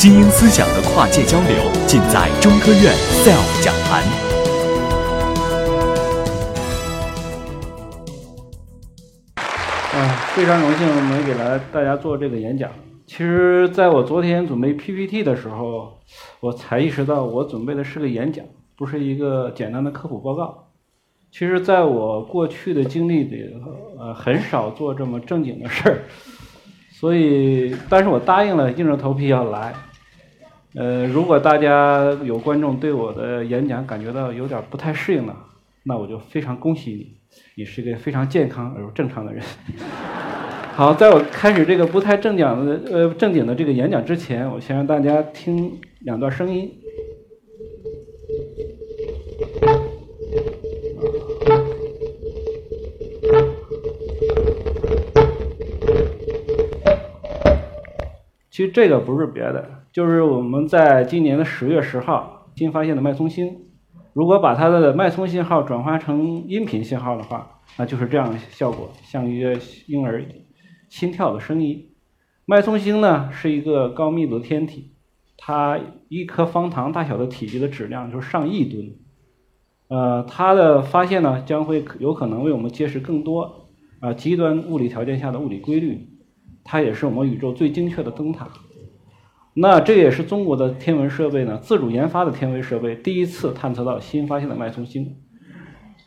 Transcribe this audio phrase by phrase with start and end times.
[0.00, 4.02] 精英思想的跨界交流，尽在中科院 SELF 讲坛。
[9.92, 12.70] 啊，非常荣幸能给来大家做这个演讲。
[13.06, 15.98] 其实，在我昨天准备 PPT 的时候，
[16.40, 18.42] 我才意识到我准备的是个演讲，
[18.78, 20.68] 不是一个简单的科普报告。
[21.30, 23.54] 其实，在我过去的经历里，
[23.98, 25.98] 呃，很少做这么正经的事儿。
[26.90, 29.74] 所以，但是我答应了，硬着头皮要来。
[30.74, 35.34] 呃，如果大家有观众对我的演讲感觉到有点不太适应呢，
[35.84, 37.16] 那我就非常恭喜你，
[37.56, 39.42] 你是一个非常健康而又正常的人。
[40.74, 46.72] 好，在我开始这个不太正经的呃正经的这个演讲之前，我先让大家听两段声音。
[58.60, 63.56] 其实这个不是别的，就是我们在今年的十月十号新发现的脉冲星。
[64.12, 70.22] 如果把它的脉冲信号转化成音频信号的话，那就是这样的效果，像一个婴儿
[70.90, 71.88] 心跳的声音。
[72.44, 74.92] 脉冲星呢是一个高密度天体，
[75.38, 78.90] 它一颗方糖大小的体积的质量就是上亿吨。
[79.88, 83.70] 呃，它的发现呢将会有可能为我们揭示更多
[84.00, 86.10] 啊极端物理条件下的物理规律。
[86.64, 88.48] 它也是我们宇宙最精确的灯塔。
[89.52, 95.16] 那这也是中国的天文设备呢自主研发的天文设备第一次探测到新发现的脉冲星。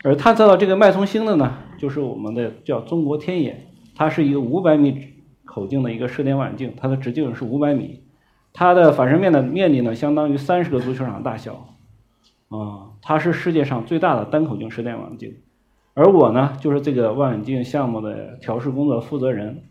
[0.02, 4.98] 而探测到这个脉冲星的呢，就是我们的叫中国天眼，它是一个五百米
[5.44, 8.02] 口径的一个射电望远镜，它的直径是五百米，
[8.52, 11.76] 它的反射面的面积呢相当于三十个足球场大小。
[12.48, 15.34] 啊，它是世界上最大的单口径射电望远镜。
[15.94, 19.64] 而我呢，就是这个望远镜项目的调试工作负责人。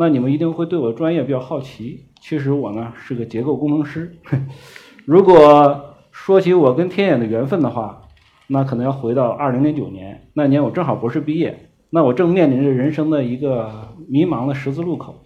[0.00, 2.04] 那你们一定会对我的专业比较好奇。
[2.20, 4.16] 其实我呢是个结构工程师。
[5.04, 8.02] 如果说起我跟天眼的缘分的话，
[8.46, 15.24] 那可能要回到二零零九年，那年我正好博士毕业，那我正面临着人生的一个迷茫的十字路口。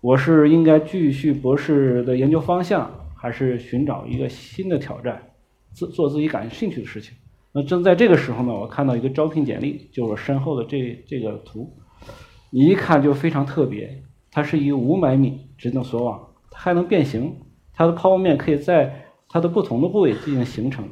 [0.00, 5.20] 我是应该继续博士的研究方向，还是寻找一个新的挑战，
[5.72, 7.14] 自做自己感兴趣的事情？
[7.52, 11.76] 那正在这个时候呢，我看到一个招聘简历，就是我身后的这这个图。
[12.50, 17.36] 你一看就非常特别，它是一个五百米直径锁网，它还能变形，
[17.74, 20.88] 它的抛物面可以在它的不同的部位进行形成，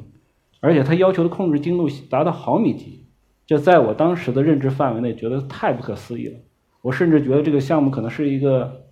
[0.59, 3.07] 而且它要求的控制精度达到毫米级，
[3.47, 6.39] 这在我当时的认知范围内觉得太不可思议了。
[6.83, 8.83] 我甚至觉得这个项目可能是一个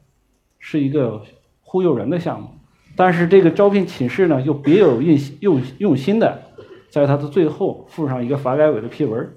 [0.57, 1.21] 是一个
[1.61, 2.49] 忽悠人的项目，
[2.95, 6.41] 但是这个招聘启事呢又别有用用用心的，
[6.89, 9.35] 在它的最后附上一个发改委的批文，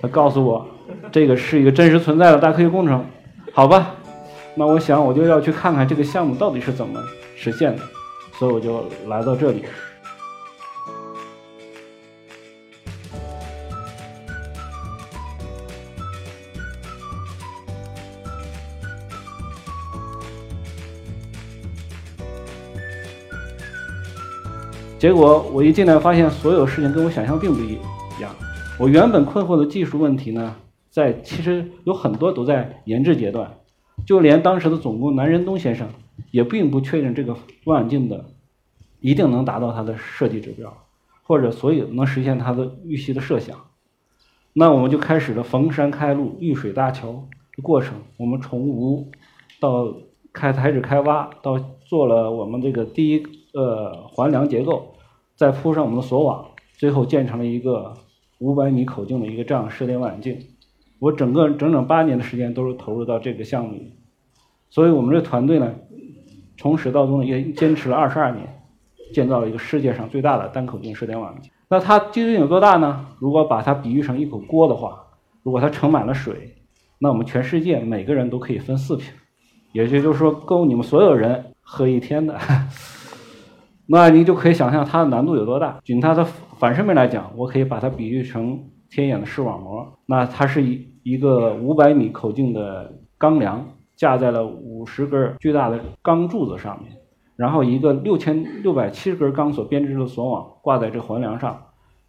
[0.00, 0.66] 他告诉我。
[1.12, 3.04] 这个是一个真实存在的大科学工程，
[3.52, 3.94] 好吧？
[4.54, 7.00] 那我想我就要去看看这个项目到底是怎么
[7.36, 7.82] 实现的，
[8.38, 9.64] 所以我就来到这里。
[24.98, 27.78] 结果我一进来发现，所有事情跟我想象并不一
[28.20, 28.30] 样。
[28.78, 30.54] 我原本困惑的技术问题呢？
[30.90, 33.58] 在其实有很多都在研制阶段，
[34.04, 35.88] 就连当时的总工南仁东先生
[36.32, 38.24] 也并不确认这个望远镜的
[39.00, 40.76] 一定能达到它的设计指标，
[41.22, 43.56] 或者所以能实现它的预期的设想。
[44.52, 47.12] 那我们就开始了逢山开路、遇水搭桥
[47.56, 47.94] 的过程。
[48.16, 49.08] 我们从无
[49.60, 49.94] 到
[50.32, 53.22] 开开始开挖，到做了我们这个第一
[53.54, 54.94] 呃环梁结构，
[55.36, 57.94] 再铺上我们的锁网，最后建成了一个
[58.38, 60.36] 五百米口径的一个这样射电望远镜。
[61.00, 63.96] 我整个整整八年的时间都是投入到这个项目里，
[64.68, 65.74] 所以我们这团队呢，
[66.56, 68.46] 从始到终也坚持了二十二年，
[69.12, 71.50] 建造了一个世界上最大的单口径射电望远镜。
[71.68, 73.06] 那它究竟有多大呢？
[73.18, 75.06] 如果把它比喻成一口锅的话，
[75.42, 76.54] 如果它盛满了水，
[76.98, 79.10] 那我们全世界每个人都可以分四瓶，
[79.72, 82.38] 也就是说够你们所有人喝一天的。
[83.88, 85.80] 那你就可以想象它的难度有多大。
[85.82, 86.24] 仅它的
[86.58, 89.98] 反射面来讲，我可以把它比喻成天眼的视网膜。
[90.04, 90.90] 那它是一。
[91.02, 93.66] 一个五百米口径的钢梁
[93.96, 96.92] 架在了五十根巨大的钢柱子上面，
[97.36, 101.58] 然后一个六千六百七十根钢索编织的索网挂在这环梁上，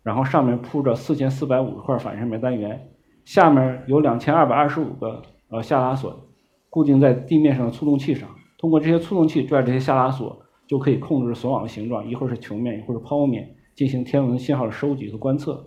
[0.03, 2.89] 然后上面铺着四千四百五十块反射面单元，
[3.23, 6.13] 下面有两千二百二十五个呃下拉锁
[6.69, 8.27] 固定在地面上的触动器上，
[8.57, 10.37] 通过这些触动器拽这些下拉锁，
[10.67, 15.63] 就可以控制索网的形状，一会儿是球面，一会儿是抛物面，进行天文信号的收集和观测。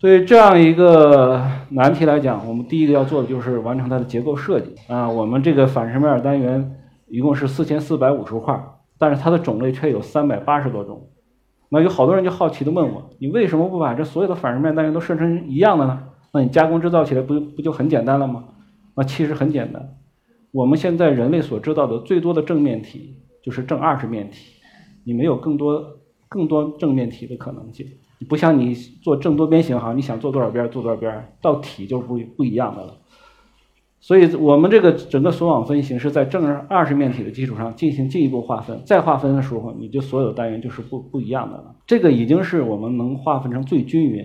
[0.00, 5.10] 对这样一个难题来讲，我们第一个要做的就是完成它的结构设计啊。
[5.10, 6.74] 我们这个反射面单元
[7.06, 8.58] 一共是四千四百五十块，
[8.96, 11.10] 但是它的种类却有三百八十多种。
[11.68, 16.04] 那有好多人就好奇的问我，你为什么不把这所有的反射面单元都设成一样的呢？
[16.32, 18.44] 那你加工制造起来不不就很简单了吗？
[18.96, 19.96] 那其实很简单，
[20.50, 24.54] 我们现在人类所知道的最多的正面体就是正二十面体，
[25.04, 27.86] 你没有更多更多正面体的可能性。
[28.28, 32.96] 不像你做正多边形哈，你想做多少边做多少边，到体就不不一样的了。
[34.02, 41.76] 所以我们这个整个锁网分形是在正二十面体的基础上进行进一步划分，再划分的时候，你就所有单元就是不不一样的了。
[41.86, 44.24] 这个已经是我们能划分成最均匀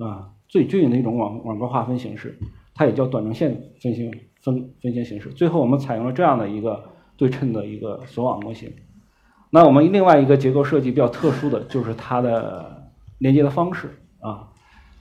[0.00, 2.38] 啊最均匀的一种网网格划分形式，
[2.74, 5.30] 它也叫短程线分形分分形形式。
[5.30, 6.84] 最后我们采用了这样的一个
[7.16, 8.70] 对称的一个锁网模型。
[9.50, 12.77] 那我们另外一个结构设计比较特殊的就是它的
[13.18, 13.88] 连接的方式
[14.20, 14.48] 啊，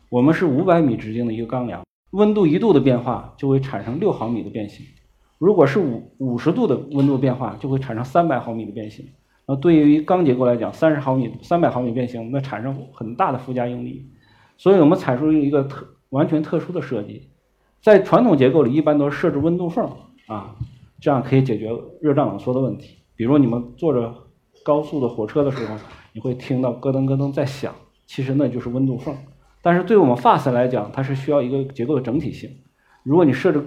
[0.09, 1.81] 我们是五百米直径的一个钢梁。
[2.11, 4.85] 温度一度的变化就会产生六毫米的变形，
[5.37, 9.05] 如果是五五十度的温度变化，就会产生三百毫米的变形。
[9.45, 14.09] 那对于钢结构来讲，三十毫米、三百毫米变形，那产生很大的附加应力。
[14.57, 17.29] 所以我们采用一个特完全特殊的设计，
[17.81, 19.89] 在传统结构里一般都是设置温度缝
[20.27, 20.55] 啊，
[20.99, 21.69] 这样可以解决
[22.01, 22.97] 热胀冷缩的问题。
[23.15, 24.13] 比如你们坐着
[24.63, 25.75] 高速的火车的时候，
[26.13, 27.73] 你会听到咯噔咯噔在响，
[28.07, 29.15] 其实那就是温度缝。
[29.61, 32.49] 但是对我们 FAST 来讲，它是需要一个结构的整体性。
[33.03, 33.63] 如果你设置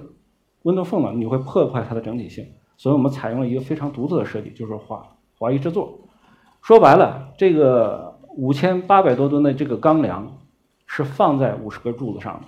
[0.63, 2.45] 温度缝了，你会破坏它的整体性。
[2.77, 5.07] 所以我们采用了一个非常独特的设计，就是华
[5.39, 6.01] 华谊制作。
[6.63, 10.39] 说白了，这个五千八百多吨的这个钢梁
[10.87, 12.47] 是放在五十根柱子上的，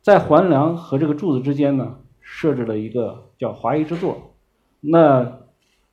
[0.00, 4.34] 在环梁和这个柱子之间呢，设置了一个叫华谊制作。
[4.80, 5.38] 那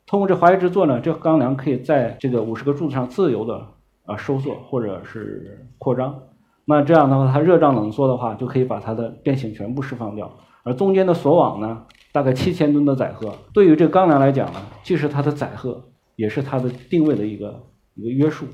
[0.08, 3.68] 通过这华谊制作呢，这个钢梁可以在这个五十个柱子上自由的
[4.10, 6.20] 啊收缩或者是扩张。
[6.66, 10.32] 那这样的话，它热胀冷缩的话，就可以把它的变形全部释放掉。
[10.64, 15.84] 而中间的锁网呢，大概七千吨的载荷，对于这个钢梁来讲呢，既是它的载荷，
[16.16, 17.64] 也是它的定位的一个
[17.96, 18.46] 一个约束。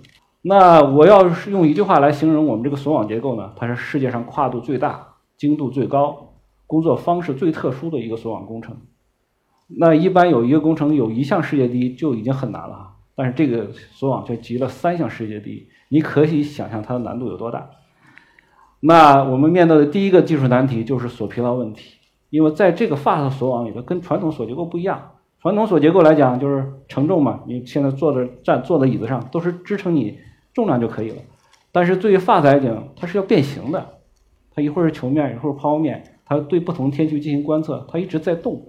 [0.41, 6.35] 那我要是用一句话来形容我们这个锁网结构呢，它是世界上跨度最大、精度最高、
[6.67, 8.77] 工作方式最特殊的一个锁网工程。
[9.67, 17.69] 那一般有一个工程有一项世界第一就已经很难了，但是这个锁网却集了三项世界第一，你可以想象它的难度有多大。
[18.81, 21.95] 那我们面对的第一个技术难题就是锁疲劳问题，
[22.29, 25.11] 因为在这个 FAST 锁网里头，跟传统锁结构不一样。
[25.41, 30.19] 传统锁结构来讲，就是承重嘛，你现在坐着站坐在椅子上都是支撑你
[30.53, 31.17] 重量就可以了。
[31.71, 33.99] 但是对于 FAST 来讲，它是要变形的，
[34.53, 38.61] 它一会儿是球面，一会儿抛物面，它对不同天气进行观测，它一直在动。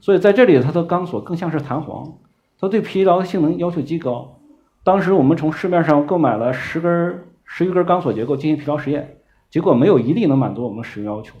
[0.00, 2.14] 所以在这里，它的钢索更像是弹簧，
[2.60, 4.38] 它对疲劳的性能要求极高。
[4.84, 9.16] 当时我们从市面上购买了十根、十余根钢索结构进行疲劳实验。
[9.50, 11.34] 结果没有一例能满足我们使用要求，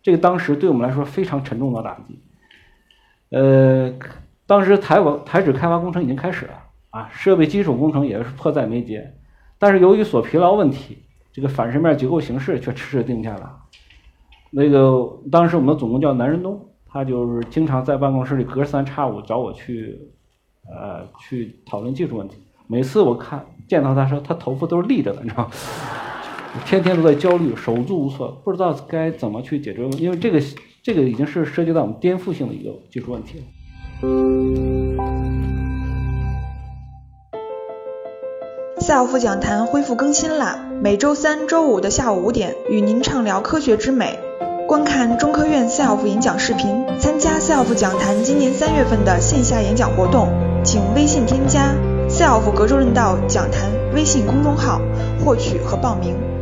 [0.00, 2.20] 这个当时对我们来说非常沉重的打击。
[3.30, 3.92] 呃，
[4.46, 6.52] 当时台网台址开发工程已经开始了
[6.90, 9.12] 啊，设备基础工程也是迫在眉睫，
[9.58, 10.98] 但是由于锁疲劳问题，
[11.32, 13.46] 这个反式面结构形式却迟迟定不下来。
[14.52, 19.98] 那个当时我们的总工叫南仁东，他就是经常在办公室里隔三差五找我去，
[20.68, 22.36] 呃，去讨论技术问题。
[22.66, 25.50] 每次我看见到他说，他头发都是立着的，你知道吗？
[26.64, 29.92] 天天都在焦虑，手足无措，不知道该怎么去解决问。
[30.00, 30.40] 因为这个，
[30.82, 33.44] 这个已经是涉及到我们颠覆性的一个技术问题了。
[38.78, 40.68] 赛奥夫讲坛恢复更新啦！
[40.82, 44.18] 每周三、周五的下午五点，与您畅聊科学之美。
[44.66, 50.28] 观看中科院 SELF 演讲视频，参加 SELF 讲坛今年三月份的线下演讲活动，
[50.64, 51.72] 请微信添加
[52.08, 54.80] SELF 格州论道讲坛微信公众号，
[55.24, 56.35] 获取和报名。